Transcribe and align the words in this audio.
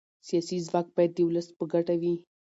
سیاسي 0.27 0.57
ځواک 0.67 0.87
باید 0.95 1.11
د 1.15 1.19
ولس 1.27 1.47
په 1.57 1.63
ګټه 1.73 1.95
وي 2.01 2.15